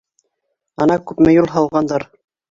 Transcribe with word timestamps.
Ана 0.85 0.95
күпме 1.11 1.33
юл 1.35 1.49
һалғандар. 1.57 2.07